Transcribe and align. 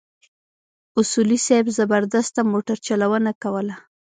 اصولي 0.99 1.37
صیب 1.47 1.65
زبردسته 1.77 2.39
موټرچلونه 2.51 3.31
کوله. 3.43 3.75